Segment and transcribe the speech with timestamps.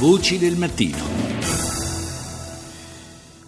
[0.00, 0.98] Voci del mattino.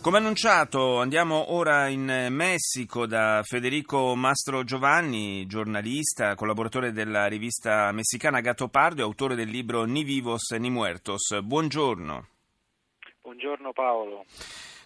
[0.01, 8.41] Come annunciato andiamo ora in Messico da Federico Mastro Giovanni, giornalista, collaboratore della rivista messicana
[8.41, 11.37] Gatto Pardo e autore del libro Ni vivos ni muertos.
[11.43, 12.29] Buongiorno.
[13.23, 14.25] Buongiorno Paolo.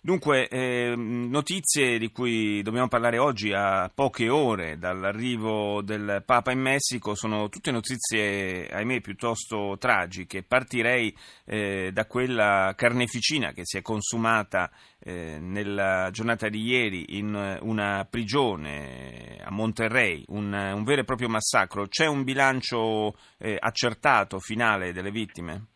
[0.03, 6.61] Dunque, eh, notizie di cui dobbiamo parlare oggi a poche ore dall'arrivo del Papa in
[6.61, 10.43] Messico sono tutte notizie, ahimè, piuttosto tragiche.
[10.43, 11.15] Partirei
[11.45, 18.07] eh, da quella carneficina che si è consumata eh, nella giornata di ieri in una
[18.09, 21.89] prigione a Monterrey, un, un vero e proprio massacro.
[21.89, 25.67] C'è un bilancio eh, accertato finale delle vittime?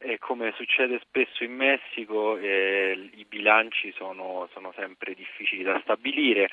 [0.00, 6.48] E come succede spesso in Messico, eh, i bilanci sono, sono, sempre difficili da stabilire,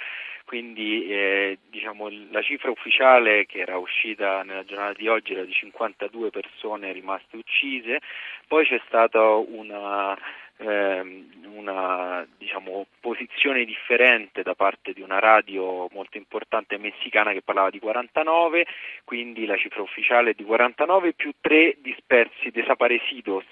[0.45, 5.53] quindi eh, diciamo, la cifra ufficiale che era uscita nella giornata di oggi era di
[5.53, 7.99] 52 persone rimaste uccise,
[8.47, 10.17] poi c'è stata una
[10.57, 17.79] una diciamo, posizione differente da parte di una radio molto importante messicana che parlava di
[17.79, 18.65] 49,
[19.03, 23.45] quindi la cifra ufficiale è di 49 più 3 dispersi, desaparecidos,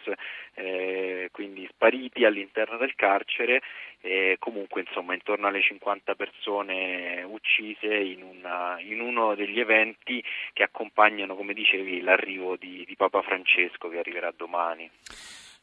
[0.55, 3.61] eh, quindi spariti all'interno del carcere,
[4.05, 10.63] e comunque insomma intorno alle 50 persone uccise in, una, in uno degli eventi che
[10.63, 14.89] accompagnano, come dicevi, l'arrivo di, di Papa Francesco che arriverà domani.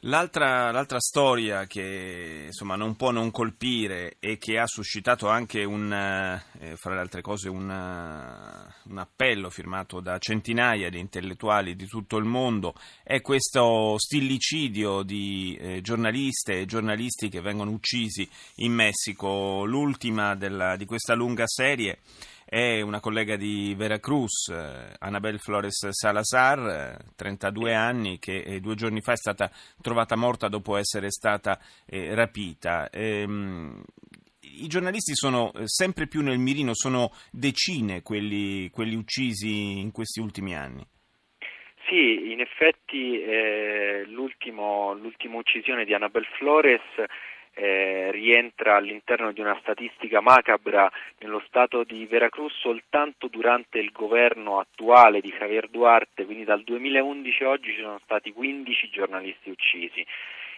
[0.05, 5.93] L'altra, l'altra, storia che insomma, non può non colpire e che ha suscitato anche un,
[5.93, 12.17] eh, fra le altre cose un, un, appello firmato da centinaia di intellettuali di tutto
[12.17, 19.67] il mondo è questo stillicidio di eh, giornaliste e giornalisti che vengono uccisi in Messico,
[19.67, 21.98] l'ultima della, di questa lunga serie
[22.51, 28.75] è una collega di Veracruz, eh, Anabel Flores Salazar, 32 eh, anni, che eh, due
[28.75, 29.48] giorni fa è stata
[29.81, 32.91] trovata morta dopo essere stata rapita.
[32.91, 33.81] Ehm,
[34.41, 40.56] I giornalisti sono sempre più nel mirino, sono decine quelli, quelli uccisi in questi ultimi
[40.56, 40.84] anni.
[41.88, 44.91] Sì, in effetti eh, l'ultima
[45.38, 46.82] uccisione di Annabel Flores
[47.55, 54.59] eh, rientra all'interno di una statistica macabra nello stato di Veracruz soltanto durante il governo
[54.59, 60.05] attuale di Javier Duarte, quindi dal 2011 a oggi ci sono stati 15 giornalisti uccisi.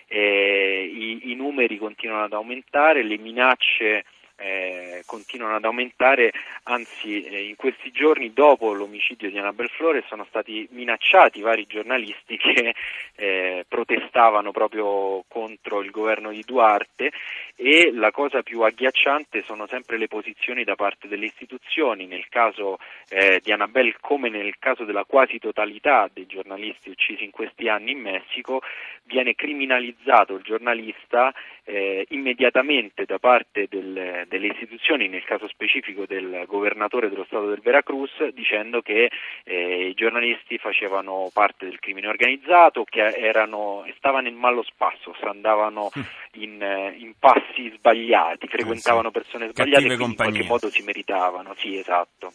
[0.06, 4.04] Eh, i, i, numeri continuano ad aumentare, le minacce
[4.42, 6.32] eh, continuano ad aumentare,
[6.64, 12.36] anzi eh, in questi giorni dopo l'omicidio di Annabel Flores sono stati minacciati vari giornalisti
[12.36, 12.74] che
[13.14, 17.12] eh, protestavano proprio contro il governo di Duarte
[17.54, 22.78] e la cosa più agghiacciante sono sempre le posizioni da parte delle istituzioni, nel caso
[23.08, 27.92] eh, di Annabel come nel caso della quasi totalità dei giornalisti uccisi in questi anni
[27.92, 28.62] in Messico,
[29.04, 31.32] viene criminalizzato il giornalista
[31.64, 37.60] eh, immediatamente da parte del, delle istituzioni, nel caso specifico del governatore dello Stato del
[37.60, 39.10] Veracruz, dicendo che
[39.44, 45.90] eh, i giornalisti facevano parte del crimine organizzato, che erano, stavano in mallo spasso, andavano
[45.92, 46.00] hm.
[46.40, 51.52] in, eh, in passi sbagliati, frequentavano persone sbagliate e in qualche modo si meritavano.
[51.54, 52.32] Sì, esatto.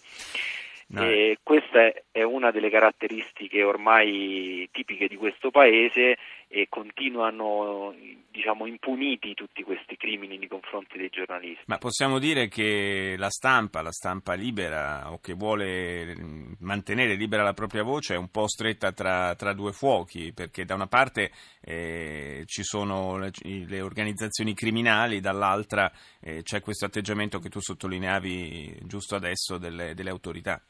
[0.90, 1.04] No.
[1.44, 6.16] questa è una delle caratteristiche ormai tipiche di questo paese
[6.48, 7.94] e continuano
[8.32, 11.64] diciamo, impuniti tutti questi crimini nei confronti dei giornalisti.
[11.66, 16.16] Ma possiamo dire che la stampa, la stampa libera o che vuole
[16.60, 20.76] mantenere libera la propria voce è un po' stretta tra, tra due fuochi, perché da
[20.76, 21.32] una parte
[21.62, 25.92] eh, ci sono le, le, organizzazioni criminali, dall'altra
[26.22, 30.62] eh, c'è questo atteggiamento che tu sottolineavi giusto adesso delle, delle autorità.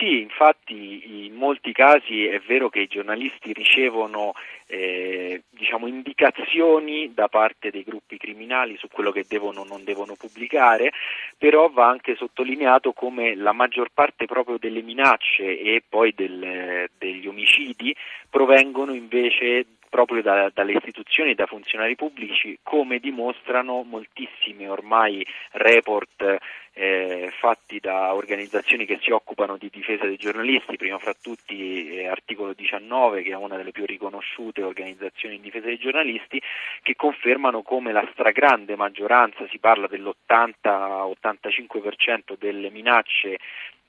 [0.00, 4.32] Sì, infatti in molti casi è vero che i giornalisti ricevono
[4.66, 10.14] eh, diciamo, indicazioni da parte dei gruppi criminali su quello che devono o non devono
[10.18, 10.92] pubblicare,
[11.36, 17.26] però va anche sottolineato come la maggior parte proprio delle minacce e poi del, degli
[17.26, 17.94] omicidi
[18.30, 26.38] provengono invece proprio da, dalle istituzioni e da funzionari pubblici, come dimostrano moltissimi ormai report
[26.72, 32.06] eh, fatti da organizzazioni che si occupano di difesa dei giornalisti, prima fra tutti eh,
[32.06, 36.40] articolo 19 che è una delle più riconosciute organizzazioni in difesa dei giornalisti,
[36.82, 43.38] che confermano come la stragrande maggioranza, si parla dell'80-85% delle minacce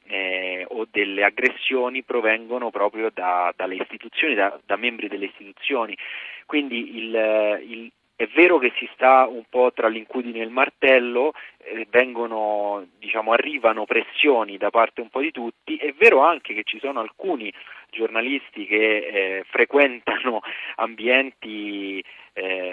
[0.08, 5.98] eh, o delle aggressioni provengono proprio da, dalle istituzioni, da, da, membri delle istituzioni.
[6.46, 11.34] Quindi il, il, è vero che si sta un po' tra l'incudine e il martello,
[11.58, 16.64] eh, vengono, diciamo, arrivano pressioni da parte un po' di tutti, è vero anche che
[16.64, 17.52] ci sono alcuni
[17.90, 20.42] giornalisti che eh, frequentano
[20.78, 22.71] ambienti eh,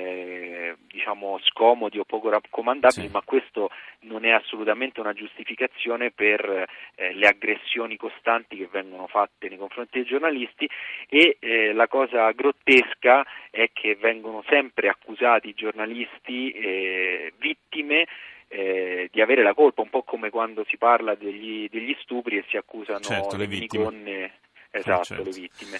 [1.09, 3.13] diciamo scomodi o poco raccomandabili, sì.
[3.13, 3.71] ma questo
[4.01, 6.67] non è assolutamente una giustificazione per
[6.97, 10.69] eh, le aggressioni costanti che vengono fatte nei confronti dei giornalisti
[11.09, 18.07] e eh, la cosa grottesca è che vengono sempre accusati i giornalisti eh, vittime
[18.49, 22.45] eh, di avere la colpa, un po' come quando si parla degli, degli stupri e
[22.49, 24.33] si accusano certo, le, le donne,
[24.71, 25.25] esatto, certo.
[25.25, 25.79] le vittime.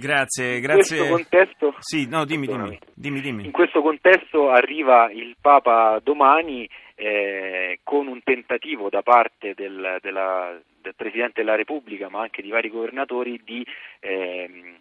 [0.00, 0.96] Grazie, in grazie.
[0.96, 6.68] Questo contesto, sì, no, dimmi, dimmi, dimmi, dimmi, In questo contesto arriva il Papa domani
[6.94, 12.50] eh, con un tentativo da parte del, della, del, Presidente della Repubblica, ma anche di
[12.50, 13.64] vari governatori, di
[14.00, 14.74] eh,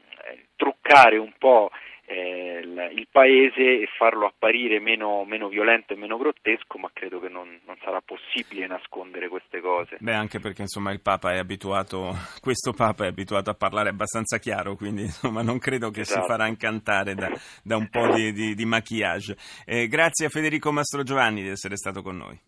[0.56, 1.69] truccare un po'
[2.85, 7.59] il, paese e farlo apparire meno, meno, violento e meno grottesco, ma credo che non,
[7.65, 9.97] non, sarà possibile nascondere queste cose.
[9.99, 14.37] Beh, anche perché insomma il Papa è abituato, questo Papa è abituato a parlare abbastanza
[14.37, 16.21] chiaro, quindi insomma non credo che esatto.
[16.21, 17.29] si farà incantare da,
[17.63, 19.35] da un po' di, di, di maquillage.
[19.65, 22.39] Eh, grazie a Federico Mastro Giovanni di essere stato con noi.